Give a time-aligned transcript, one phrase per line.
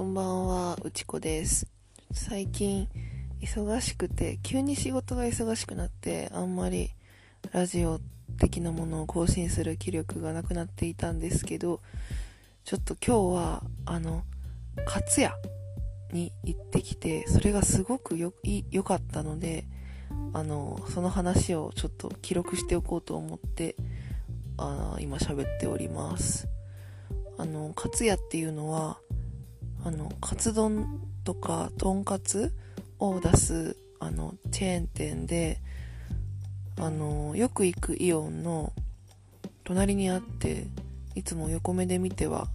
[0.00, 1.66] こんばんは、うちこです。
[2.10, 2.88] 最近、
[3.42, 6.94] 忙しくて、急に仕事が忙しくなって、あんまり
[7.52, 8.00] ラジオ
[8.38, 11.82] 的なものを更新する気力がなくなっていたんですけど、
[12.64, 14.24] ちょっと今日は、あの、
[14.86, 15.34] カツヤ
[16.12, 18.32] に行ってきて、それがすごくよ、
[18.70, 19.66] 良かったので、
[20.32, 23.76] あの、その話をちょっと記録しておこうと思って、
[24.56, 26.48] あ今喋っております。
[27.36, 28.98] あの、カツヤっていうのは、
[29.84, 32.52] あの、カツ丼とか、とんかつ
[32.98, 35.58] を出す、あの、チェーン店で、
[36.78, 38.72] あの、よく行くイオンの
[39.64, 40.66] 隣にあって、
[41.14, 42.48] いつも横目で見ては、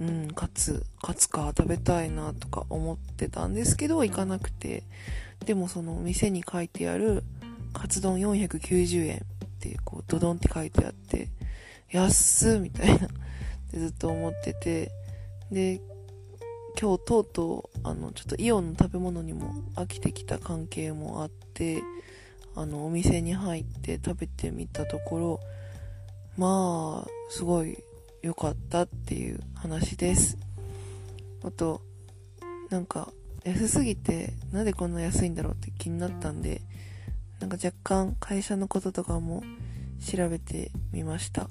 [0.00, 4.82] うん、カツ、カツか食べたいなとか思ってたんですけど、行かなくて、
[5.46, 7.22] でもその店に書いてある、
[7.72, 11.28] カツ丼490円って、こう、ドドンって書いてあって、
[11.90, 13.08] 安っみたいな、っ
[13.70, 14.90] てずっと思ってて、
[15.50, 15.80] で、
[16.84, 21.82] 今日とうとう、あの、ちょっとイオンの食べ物にも飽きてきた関係もあって、
[22.54, 25.40] あの、お店に入って食べてみたところ、
[26.36, 27.78] まあ、すごい
[28.20, 30.36] 良かったっていう話です。
[31.42, 31.80] あと、
[32.68, 36.60] なんか、安すぎて、なんでこんな安いんだろうって気になったんで、
[37.40, 39.42] なんか若干会社のこととかも
[40.06, 41.48] 調べてみました。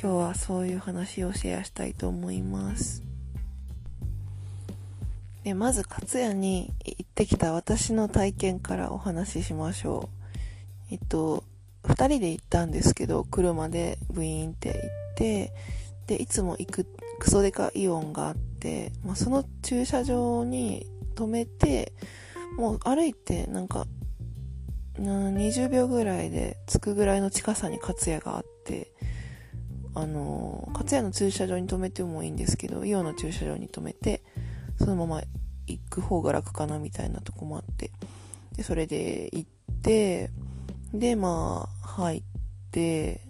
[0.00, 3.07] 今日はそういう話をシェアしたいと思います。
[5.44, 10.18] でまず、カツヤに行ってきた私の体験からお話ししましょう。
[10.90, 11.44] えっと、
[11.84, 14.80] 二人で行ったんですけど、車でブイーンって行っ
[15.16, 15.52] て、
[16.06, 16.86] で、いつも行く
[17.18, 21.92] クソデカイオンがあって、まあ、その駐車場に止めて、
[22.56, 23.86] もう歩いてなんか、
[24.98, 28.92] 20秒ぐらいで着くぐらいの近さにカツヤがあって、
[29.94, 34.22] あの、カツヤの駐車場に止めてもいいんですけど、イオンの駐車場に止めて、
[34.78, 35.22] そのまま
[35.66, 37.90] 行く方が楽かなみたいなとこもあって、
[38.56, 40.30] で、それで行って、
[40.92, 42.22] で、まあ、入っ
[42.70, 43.20] て、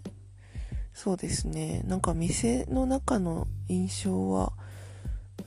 [0.95, 4.53] そうですね、なんか店の中の印象は、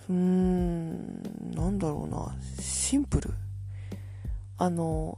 [0.09, 1.21] うーん、
[1.55, 3.33] なんだろうな、シンプル。
[4.57, 5.17] あの、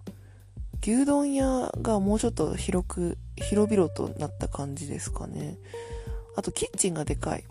[0.81, 5.57] 牛丼屋がもうちょっと広く、広々となった感じですかね。
[6.35, 7.43] あと、キッチンがでかい。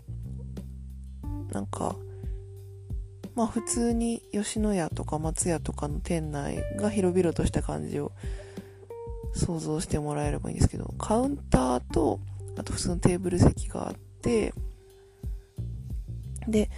[1.51, 1.95] なんか、
[3.35, 8.11] まあ普通に吉野家とか松屋とかの店内が広々とした感じを
[9.33, 12.19] 想像してもらえればいいんですけど、カウンターと、
[12.57, 14.53] あと普通のテーブル席があって、
[16.47, 16.69] で、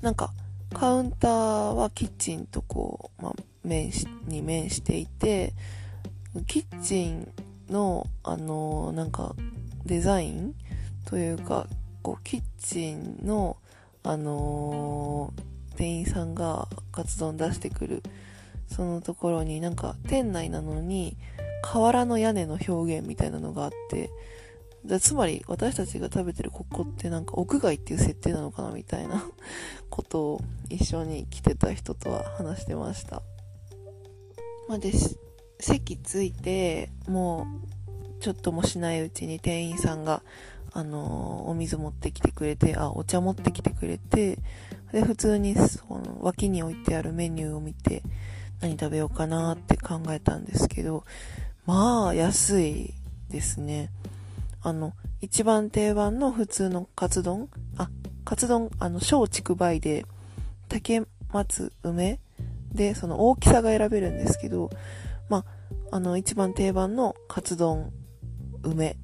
[0.00, 0.30] なんか、
[0.72, 5.54] カウンターはキッチンとこう、まあ、面し、に面していて、
[6.46, 7.28] キッチン
[7.68, 9.34] の、あのなんか、
[9.84, 10.54] デザイン
[11.06, 11.66] というか、
[12.02, 13.56] こう、キッチンの、
[14.02, 15.32] あの
[15.76, 18.02] 店員さんがカツ丼出してくる、
[18.68, 21.16] そのところになんか、店内なのに、
[21.62, 24.10] 瓦の屋根の表現みたいなのがあって、
[24.84, 29.24] じゃつまり私たちが食べてるここってなんか屋外っていう設定なのかなみたいな
[29.88, 33.22] ことを一緒に来てた人とは話してました。
[34.68, 34.92] まあ、で。
[35.60, 37.46] 席ついて、も
[38.18, 40.22] うちょっともしないうちに店員さんが、
[40.76, 44.38] あのお水持ってきてくれて、あ、お茶持ってきてくれて、
[44.94, 48.04] で、普通にその脇に置いてあるメニューを見て、
[48.60, 51.02] 何食べようかなって考えたんですけど、
[51.66, 52.94] まあ、安い
[53.28, 53.90] ですね。
[54.62, 57.48] あの、一番定番の普通のカツ丼？
[57.76, 57.90] あ、
[58.24, 60.06] カツ丼、あの、小竹梅で、
[60.68, 61.02] 竹
[61.32, 62.20] 松梅？
[62.72, 64.70] で、その大きさが選べるんですけど、
[65.28, 67.90] まあ、あの、一番定番のカツ丼
[68.62, 68.96] 梅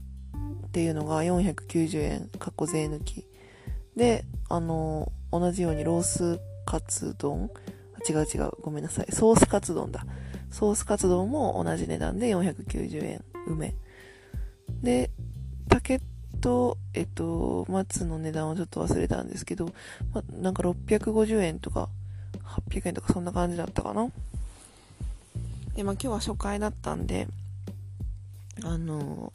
[0.68, 3.26] っていうのが490円、かっこ税抜き。
[3.96, 7.50] で、あの、同じようにロースカツ丼？
[7.94, 9.06] あ違う違う、ごめんなさい。
[9.12, 10.04] ソースカツ丼だ。
[10.50, 13.74] ソースカツ丼も同じ値段で490円、梅。
[14.82, 15.10] で、
[15.68, 16.00] 竹
[16.40, 19.72] と、えっと、松の値段をちょっと忘れたんですけど、
[20.12, 21.88] ま、なんか650円とか、
[22.44, 24.10] 800円とかそんな感じだったかな？
[25.74, 27.28] で、まあ今日は初回だったんで、
[28.64, 29.32] あの、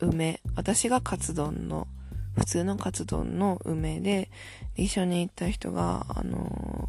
[0.00, 1.88] 梅、私がカツ丼の、
[2.38, 4.30] 普通のカツ丼の梅で、
[4.76, 6.88] 一緒に行った人が、あの、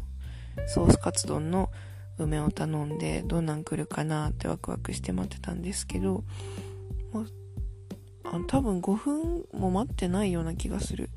[0.66, 1.70] ソースカツ丼の
[2.18, 6.24] 梅を頼んで、どんなん来るかなってワクワクして待ってたんですけど、
[7.12, 7.24] ま
[8.24, 11.10] あ、あ多分5分も待ってないような気がする。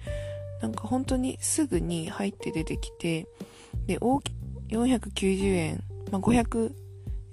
[0.62, 3.28] なんか本当にすぐに入って出てきて、
[3.86, 4.34] で、大き、
[4.70, 6.74] 490円、まあ、500、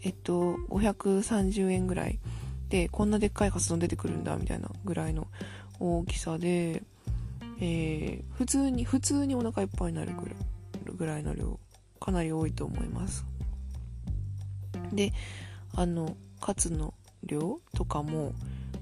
[0.03, 2.19] えっと、530円ぐらい
[2.69, 5.29] で、こんなでっかいカツ丼出てくるんだ、みたいなぐらいの
[5.79, 6.83] 大きさで、
[7.61, 10.37] えー、普通に、普通にお腹いっぱいになるぐらい。
[11.23, 11.59] の量
[12.01, 13.25] かなり多いと思います。
[14.93, 15.13] で
[15.75, 18.33] あのカツの量とかも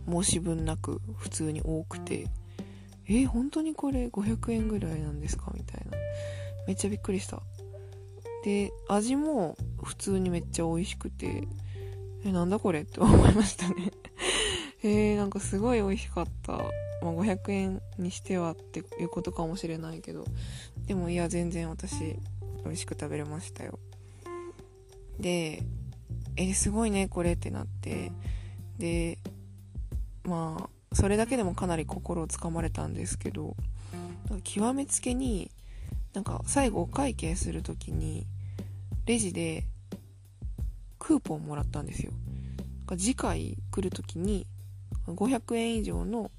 [0.08, 2.26] 申し分なく普通に多くて
[3.06, 5.52] え本当にこれ500円ぐらいなんですか？
[5.54, 5.96] みたいな。
[6.66, 7.42] めっちゃびっくりした。
[8.44, 11.46] で味も普通にめっちゃ美味しくて
[12.24, 12.82] えなんだこれ？
[12.82, 13.90] って思いましたね。
[14.82, 16.58] えー、なんかすごい美味しかった、
[17.00, 20.24] まあ、500円にしてはっていうことかもしれないけど
[20.86, 22.16] でもいや全然私
[22.64, 23.78] 美味しく食べれましたよ。
[25.18, 25.62] で
[26.36, 28.12] え、すごいねこれってなって。
[28.78, 29.18] で
[30.24, 33.56] まあそれだけでもかなり心をつかまれたんですけど
[34.44, 35.50] 極めつけに
[36.14, 38.26] なんか最後お会計する時に
[39.06, 39.64] レジで
[40.98, 42.12] クーポンもらったんですよ。
[42.96, 44.46] 次回来る時に
[45.06, 46.30] 500円以上の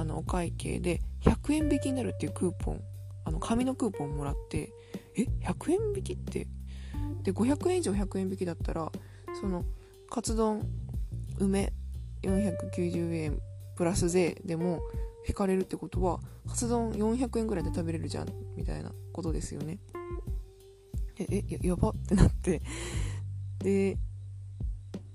[0.00, 2.80] あのお会計で100円引きになるっていうクーポン
[3.26, 4.72] あの紙のクーポンもらって
[5.14, 6.46] え100円引きって
[7.22, 8.90] で500円以上100円引きだったら
[9.38, 9.62] その
[10.08, 10.66] カツ丼
[11.38, 11.74] 梅
[12.22, 13.38] 490円
[13.76, 14.80] プラス税でも
[15.28, 16.18] 引かれるってことは
[16.48, 19.78] カツ丼400円ぐらいで食べれるじゃんみたいなことですよね。
[21.18, 22.62] ええややばってなって。
[23.58, 23.98] で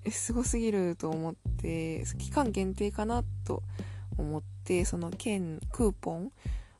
[0.04, 3.64] えすごすぎると思って期間限定かなと
[4.18, 6.31] 思ってその券クーポン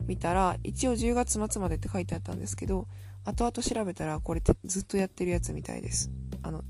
[0.06, 2.88] 見たら一応10月末までって書いてあったんですけど
[3.24, 6.12] 後々調べたらこれってずっとやってるやつみたいです。
[6.44, 6.64] あの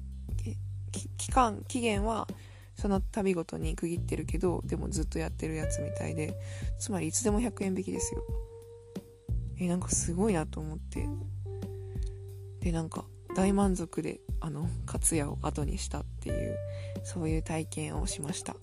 [1.17, 2.27] 期間期限は
[2.75, 6.33] その旅ごとに区切ってるけどでもずっとやってるやつみたいで
[6.79, 8.23] つまりいつでも100円引きですよ。
[9.57, 11.07] えなんかすごいなと思って。
[12.59, 13.05] でなんか
[13.35, 16.57] 大満足であの勝也を後にしたっていう
[17.03, 18.55] そういう体験をしました。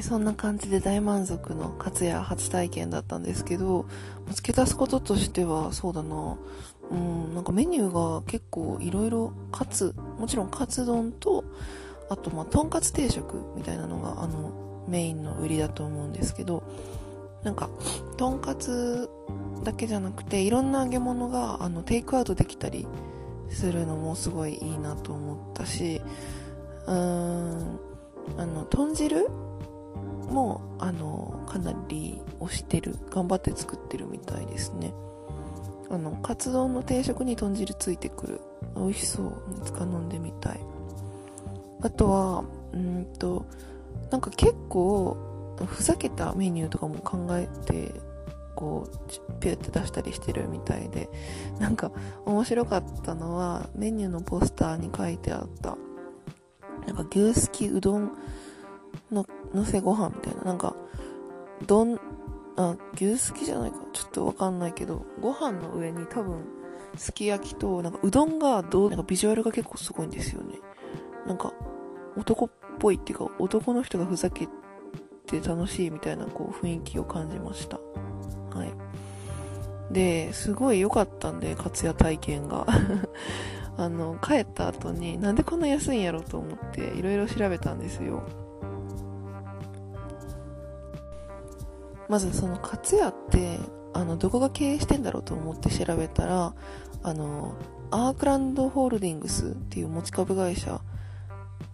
[0.00, 3.84] でそんな感じで大満足の勝也初体験だったんですけど
[4.30, 6.38] 付け足すこととしてはそうだな。
[6.90, 11.44] うんなんかメニューが結構いろいろカツもちろんカツ丼と
[12.08, 16.64] あとまあとんかつ定食みたいなのがあのメインの売りだと思うんですけど
[17.44, 17.68] なんか
[18.16, 19.08] とんかつ
[19.62, 22.88] だけじゃなくていろんな揚げ物があのテイクアウトできたり
[23.50, 26.00] するのもすごいいいなと思ったし
[26.86, 27.78] うーん
[28.36, 29.28] あの豚汁
[30.30, 34.92] もあのかなり推してる頑張って作ってるみたいですね。
[35.90, 38.40] あのカツ丼の定食に豚汁ついてくる。
[38.76, 39.32] 美味しそう。
[39.60, 40.60] いつか飲んでみたい。
[41.82, 43.46] あとはうんと
[44.10, 45.16] なんか結構
[45.66, 47.92] ふざけたメニューとかも考えて
[48.54, 51.08] こうピュって出したりしてるみたいで。
[51.58, 51.92] なんか
[52.24, 55.76] 面白かったのはメニューのポスターに書いてあった。
[56.86, 58.12] なんか牛すきうどん
[59.10, 60.42] の、のせご飯みたいな。
[60.42, 60.74] なんか、
[61.66, 61.98] どん、
[62.56, 63.78] あ、牛すきじゃないか。
[63.92, 66.44] ちょっとわかんないけど、ご飯の上に多分、
[66.96, 70.58] すき焼きと、なんかうどんがどう、なんかビジュアルが結構すごいんですよね。
[71.26, 71.52] なんか、
[72.16, 74.48] 男っぽいっていうか、男の人がふざけ
[75.26, 77.78] て楽しいみたいな、こう、雰囲気を感じました。
[78.56, 79.92] はい。
[79.92, 82.66] で、すごい良かったんで、活也体験が。
[83.76, 88.22] あの、帰った後に、なんでこんな安いんやろと思って、いろいろ調べたんですよ。
[92.10, 93.58] まずその勝屋って
[93.94, 96.54] あのどこが経営してんだろうと思って調べたら
[97.04, 97.54] あの
[97.92, 100.80] アークランドホールディングスっていう持ち株会社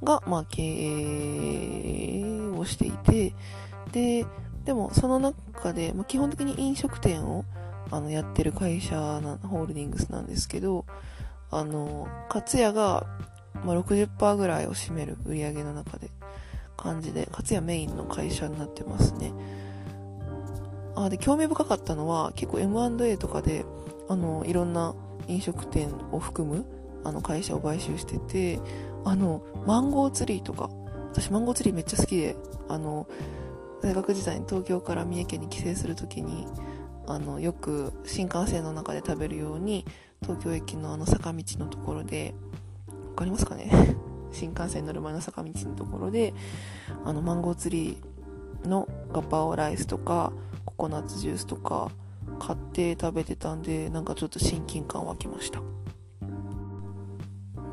[0.02, 3.34] が、まあ、経営をしていて
[3.92, 4.26] で
[4.64, 7.46] でもその中で、まあ、基本的に飲食店を
[7.90, 10.84] あのやってる会社なホールディングスなんですけど
[11.50, 13.06] あの勝屋が、
[13.64, 16.10] まあ、60%ぐらいを占める売り上げの中で
[16.76, 19.32] 感じで勝屋メインの会社になってますね。
[20.96, 23.64] あで興味深かったのは結構 M&A とかで
[24.08, 24.94] あのいろんな
[25.28, 26.64] 飲食店を含む
[27.04, 28.60] あの会社を買収してて
[29.04, 30.70] あのマンゴーツリーとか
[31.12, 32.36] 私マンゴーツリーめっちゃ好きで
[32.68, 33.06] あの
[33.82, 36.46] 大学時代に東京から三重県に帰省する時に
[37.06, 39.84] あのよく新幹線の中で食べるように
[40.22, 42.34] 東京駅のあの坂道のところで
[43.10, 43.70] 分かりますかね？
[44.32, 46.34] 新幹線乗る前の坂道のところで
[47.04, 50.32] あのマンゴーツリーのガパオライスとか
[50.76, 51.90] ココナッツジュースとか
[52.38, 55.60] 買って食べてたんでなんかちょっと親近感湧きました。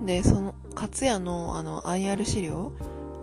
[0.06, 2.74] でその勝也のあの IR 資料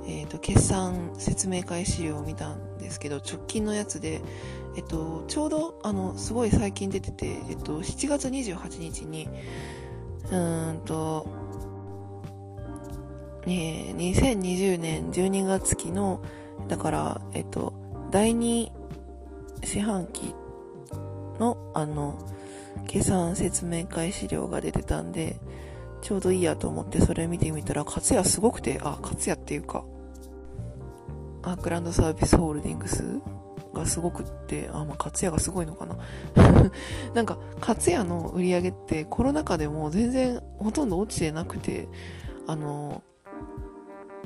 [0.07, 4.21] え、ー、と、決算説明会資料を見たんですけど、直近のやつで、
[4.77, 9.29] えっと、ちょうど、あの、すごい最近出てて、えっと、7月28日に、
[10.33, 11.27] うんと、
[13.47, 16.23] えー、2020年12月期の、
[16.69, 17.73] だから、えっと、
[18.11, 18.71] 第2
[19.65, 20.35] 四半期
[21.39, 22.19] の、あの、
[22.87, 25.41] 計算説明会資料が出てたんで、
[26.03, 29.85] ちょうどいいやと思ってそれ見てみたら、勝也すごくて、あ、勝也っていうか、
[31.43, 33.21] アークランドサービスホールディングス
[33.75, 35.97] がすごくって、あ、まあ、勝也がすごいのかな。
[37.15, 41.89] なんか、勝也の売り上げってコロナ禍でも全然ほとんど落ちてなくて、
[42.47, 43.03] あの、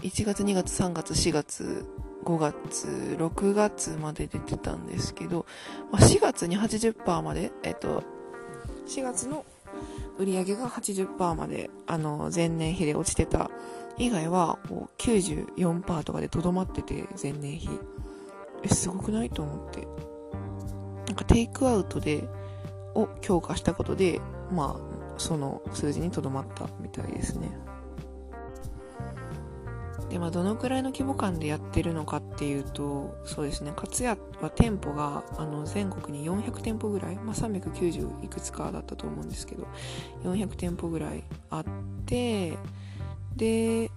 [0.01, 1.87] 1月、2月、3月、4月、
[2.25, 5.47] 5月、6月まで出てたんですけど、
[5.93, 8.03] まあ、4月に80%まで、えっと、
[8.87, 9.45] 4月の
[10.19, 13.51] 売り上げが80%まで、あの、前年比で落ちてた
[13.99, 17.69] 以外は、こう94%とかでとどまってて、前年比。
[18.63, 19.87] え、すごくないと思って。
[21.07, 22.25] なんかテイクアウトで、
[22.95, 24.21] を強化したことで、
[24.53, 27.51] まあ、その数字にとどまったみたいですね。
[30.15, 39.67] で、まあ、どのくらいの規模感でやってるのかっていうと、そうですね、かつやは店舗が、あの、全国に400店舗ぐらい、まあ、390いくつかだったと思うんですけど、
[40.23, 41.65] 400店舗ぐらいあっ
[42.07, 42.57] て、
[43.35, 43.91] で、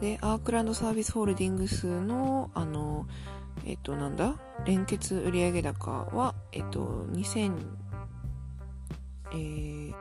[0.00, 3.06] で、アークランドサービスホールディングスの、あの、
[3.66, 4.36] えっと、なんだ？
[4.64, 7.52] 連結売上高は、えっと、2000、
[9.32, 9.94] えー、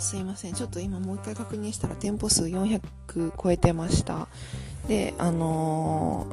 [0.00, 0.54] すいません。
[0.54, 4.28] ちょっと今もう一回確認したら店舗数400超えてました。
[4.88, 6.26] で、あの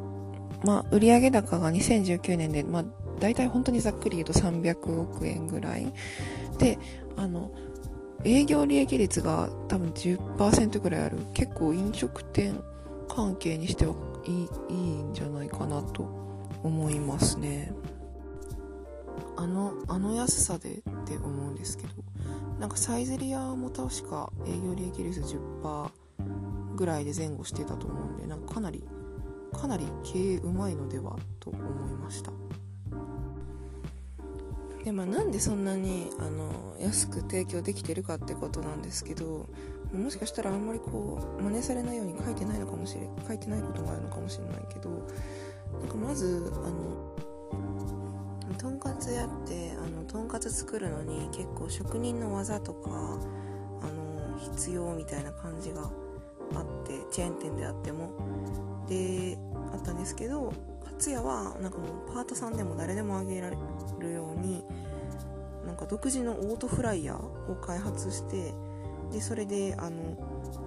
[0.63, 2.85] ー、まあ、売上高が2019年で、まあ、
[3.19, 5.93] 大体本当にざっくり言うと300億円ぐらい。
[6.57, 6.79] で、
[7.17, 7.51] あの、
[8.23, 11.17] 営業利益率が多分10%ぐらいある。
[11.33, 12.59] 結構飲食店
[13.09, 13.93] 関係にしては
[14.25, 16.03] いいいいんじゃないかなと
[16.63, 17.73] 思いますね。
[19.35, 20.73] あの、あの安さでっ
[21.05, 21.89] て思うんですけど、
[22.59, 25.91] なんかサイゼリアも確か営業利益率10%
[26.75, 28.83] ぐらいで前後してたと思うんで、なんかかなり、
[29.53, 32.31] かなり経営うまいのではと思いました。
[34.87, 39.45] でまあ、なんでそんなにあの安く提供できてるかってことなんですけど
[39.91, 47.13] もしかしたらあんまりこう真似されないように書いてないのかもしれ書いてないこともあるのかもしれないけどなんかまずあの
[48.55, 58.09] とんかつ屋ってあのとんかつ作るのに結構職人の技とかあの必要みたいな感じがあってチェーン店であっても。
[58.87, 59.37] で
[59.73, 60.53] あったんですけど
[60.97, 63.57] 勝也はなんかもうパートさんでも誰でもあげられ
[63.99, 64.63] るように
[65.65, 68.53] なんか独自のオートフライヤーを開発して
[69.11, 70.17] でそれであの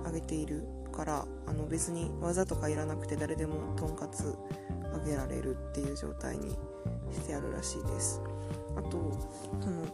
[0.04, 0.64] あげている。
[1.00, 4.36] からあの別に技とかいらなくて誰でもとんかつ
[4.94, 6.50] あげられるっていう状態に
[7.10, 8.20] してあるらしいです。
[8.76, 8.90] あと
[9.60, 9.86] その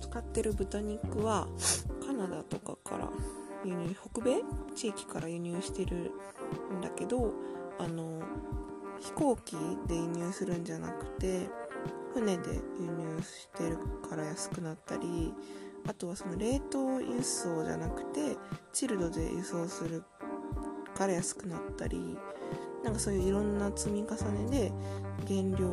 [0.00, 1.46] 使ってる豚肉は
[2.06, 3.10] カナダとかから
[3.62, 4.40] 輸入北米
[4.74, 6.12] 地域から輸入してる
[6.74, 7.34] んだけど
[7.78, 8.22] あの
[9.00, 9.54] 飛行機
[9.86, 11.46] で輸入するんじゃなくて
[12.14, 12.42] 船で
[12.80, 13.76] 輸入してる
[14.08, 15.34] から安くなったり
[15.86, 18.36] あとはその冷凍輸送じゃなくて
[18.72, 20.02] チルドで輸送する
[20.94, 22.18] から安くなったり
[22.84, 24.14] なんかそういういろんな積み重
[24.46, 24.72] ねで
[25.26, 25.68] 原料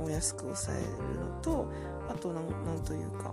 [0.00, 1.70] を安く抑えるのと
[2.08, 3.32] あとなんというか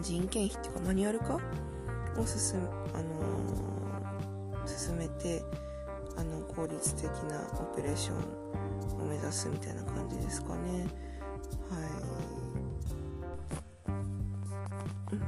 [0.00, 1.40] 人件費っていうかマニュアル化を
[2.26, 2.60] 進,、
[2.94, 5.42] あのー、進めて
[6.16, 10.86] あの効率的なオペレーションを目指すみたいな感じですかね。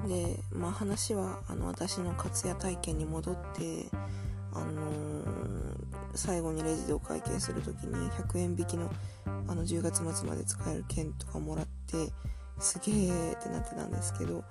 [0.07, 3.89] でまあ話はあの私の活躍体験に戻って
[4.53, 5.27] あのー、
[6.15, 8.91] 最後にレジでお会計する時に100円引きの
[9.27, 12.13] あの10月末まで使える券とかもらって
[12.61, 14.45] すげえってなってたんですけど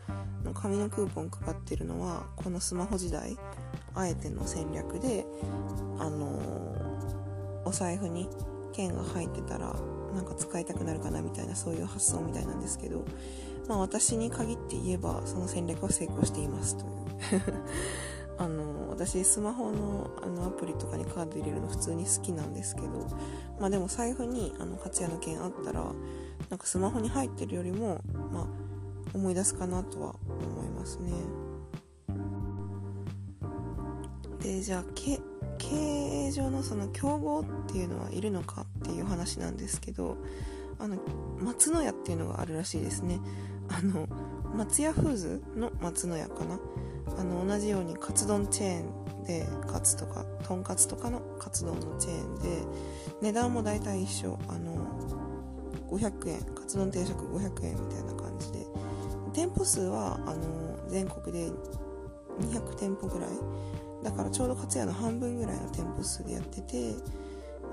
[0.54, 3.38] 紙のクーポン配ってるのはこのスマホ時代
[3.96, 5.26] あえての戦略で
[6.00, 8.28] あのー、お財布に
[8.74, 9.74] 券が入ってたら
[10.14, 13.06] なんか使いたくなるかなみたいなそういう発想みたいなんですけど
[13.68, 16.92] まあ私に限って言えばその戦略は成功していますという。
[18.40, 22.88] あの私スマホのあのアプリとかにカード入れるの普通に好きなんですけど
[23.60, 25.84] まあでも財布にあの勝谷の券あったら
[26.50, 28.02] なんかスマホに入ってるよりも
[28.32, 28.48] まあ
[29.14, 31.12] 思い出すかなとは思いますね。
[34.42, 35.20] でじゃあ経
[35.72, 40.18] 営上のその競合っていうのはいるのかっていう話なんですけど
[40.80, 40.98] あの
[41.40, 43.20] 松の屋っていうのがあるらしいですね。
[43.70, 44.08] あの
[44.56, 46.60] 松屋フーズの松の屋かな？
[47.18, 52.64] あの同じようにカツ丼チェーンでカツとかとんかつとかのカツ丼のチェーンで
[53.22, 54.38] 値段も大体一緒。
[54.48, 54.76] あの
[55.90, 56.42] 500円。
[56.56, 58.66] カツ丼定食500円みたいな感じで。
[59.34, 61.52] 店舗数はあの全国で
[62.42, 63.30] 200店舗ぐらい。
[64.04, 66.94] だからちょうど勝屋の半分ぐらいの店舗数でやってて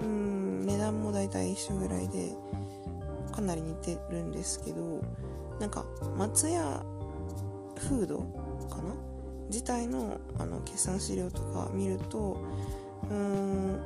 [0.01, 2.33] うん値段も大体一緒ぐらいで
[3.33, 5.03] かなり似てるんですけど
[5.61, 5.85] なんか
[6.17, 6.83] 松屋
[7.77, 8.19] フード
[8.69, 8.95] かな？
[9.49, 12.43] 自体のあの決算資料とか見ると
[13.11, 13.81] うーん、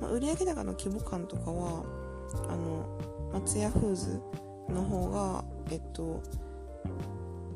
[0.00, 1.84] まあ、売上高の規模感とかは
[2.48, 2.86] あの
[3.32, 4.20] 松屋フーズ
[4.68, 6.22] の方がえっと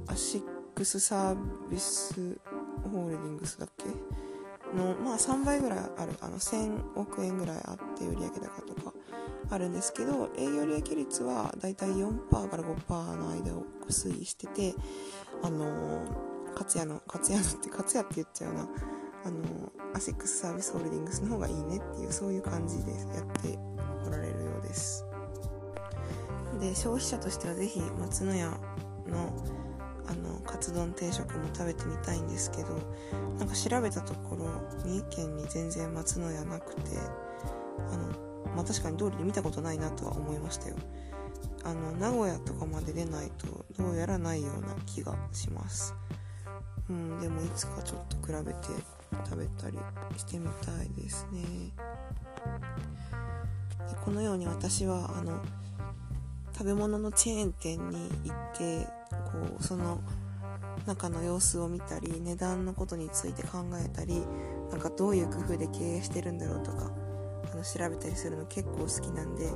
[0.09, 0.43] アシッ
[0.75, 2.39] クスサービス
[2.93, 3.85] ホールディングスだっけ？
[4.77, 6.13] の、まあ、3倍ぐらいある。
[6.21, 8.93] あの1000億円ぐらいあって売上高とか。
[9.51, 14.75] あるんですけど営業利益率はだいたい4%から5%の間を推移してて
[15.43, 18.69] あのー、勝也の勝也のって勝也って言っちゃうな。
[19.23, 19.43] あの、
[19.95, 23.03] アシックスサービスホールディングスの方がいいねっていうそういう感じでやっ
[23.43, 23.59] て
[24.07, 25.05] おられるようです。
[26.59, 28.49] で消費者としてはぜひ松の屋
[29.07, 29.33] の
[30.07, 32.69] あのカツ丼定食も食べてみたいんですけど
[33.39, 34.47] なんか調べたところ
[34.85, 36.81] 三重県に全然松の屋なくて
[37.79, 40.77] あの、まあ、確かに通りで見たことないなとは思いましたよ。
[41.63, 45.95] あの名古屋とかまで出ないとどうやらないような気がします。
[46.89, 48.69] うんでもいつかちょっと比べて
[49.25, 49.79] 食べたり
[50.17, 51.43] してみたいですね。
[53.89, 55.41] でこのように私はあの
[56.53, 60.01] 食べ物のチェーン店に行ってこうその
[60.87, 64.23] 中の様子を見たり値段のことについて考えたり
[64.71, 66.91] なんかどういう工夫で経営してるんだろうとか
[67.53, 69.51] あの調べたりするの結構好きなんで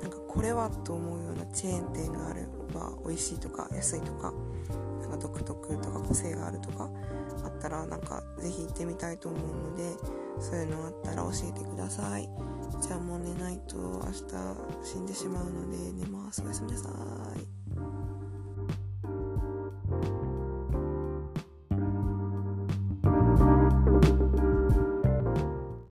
[0.00, 4.32] なんかこれはと思うようなチェーン店があれば美味しいとか安いとか
[5.00, 6.90] なんか独特とか個性があるとか
[7.44, 9.82] あったらなんかぜひ行ってみたいと思うので
[10.40, 12.28] そういうのあったら教えてください。
[12.80, 14.12] じゃあもう寝ないと明日
[14.82, 16.42] 死んでしまうので寝ます。
[16.42, 17.51] おやすみなさい。